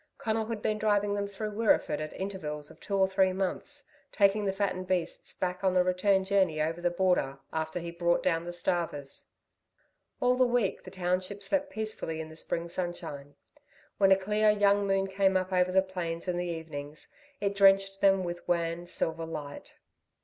Conal 0.17 0.47
had 0.47 0.63
been 0.63 0.79
driving 0.79 1.13
them 1.13 1.27
through 1.27 1.51
Wirreeford 1.51 2.01
at 2.01 2.11
intervals 2.13 2.71
of 2.71 2.79
two 2.79 2.97
or 2.97 3.07
three 3.07 3.33
months, 3.33 3.83
taking 4.11 4.45
the 4.45 4.51
fattened 4.51 4.87
beasts 4.87 5.31
back 5.35 5.63
on 5.63 5.75
the 5.75 5.83
return 5.83 6.23
journey 6.23 6.59
over 6.59 6.81
the 6.81 6.89
border 6.89 7.37
after 7.53 7.79
he 7.79 7.91
brought 7.91 8.23
down 8.23 8.43
the 8.43 8.51
starvers. 8.51 9.25
All 10.19 10.35
the 10.37 10.43
week 10.47 10.85
the 10.85 10.89
township 10.89 11.43
slept 11.43 11.69
peacefully 11.69 12.19
in 12.19 12.29
the 12.29 12.35
spring 12.35 12.67
sunshine. 12.67 13.35
When 13.99 14.11
a 14.11 14.17
clear, 14.17 14.49
young 14.49 14.87
moon 14.87 15.05
came 15.05 15.37
up 15.37 15.53
over 15.53 15.71
the 15.71 15.83
plains 15.83 16.27
in 16.27 16.35
the 16.37 16.47
evenings, 16.49 17.09
it 17.39 17.53
drenched 17.53 18.01
them 18.01 18.23
with 18.23 18.47
wan, 18.47 18.87
silver 18.87 19.27
light. 19.27 19.75